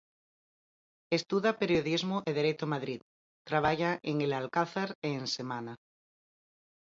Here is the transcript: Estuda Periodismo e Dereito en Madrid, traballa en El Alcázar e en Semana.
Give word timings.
Estuda 1.17 1.51
Periodismo 1.61 2.17
e 2.29 2.31
Dereito 2.39 2.63
en 2.65 2.73
Madrid, 2.75 2.99
traballa 3.49 3.91
en 4.09 4.15
El 4.25 4.31
Alcázar 4.41 4.89
e 5.07 5.09
en 5.19 5.25
Semana. 5.37 5.73